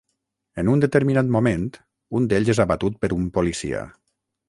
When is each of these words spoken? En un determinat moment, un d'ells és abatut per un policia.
En 0.63 0.71
un 0.75 0.81
determinat 0.85 1.29
moment, 1.37 1.69
un 2.21 2.27
d'ells 2.33 2.53
és 2.57 2.65
abatut 2.67 3.01
per 3.05 3.15
un 3.23 3.33
policia. 3.41 3.89